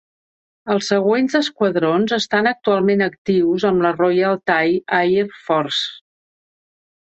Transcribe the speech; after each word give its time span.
Els 0.75 0.87
següents 0.93 1.35
esquadrons 1.39 2.15
estan 2.17 2.49
actualment 2.51 3.03
actius 3.09 3.67
amb 3.71 3.85
la 3.87 3.93
Royal 3.99 4.41
Thai 4.53 4.75
Air 5.03 5.29
Force. 5.45 5.85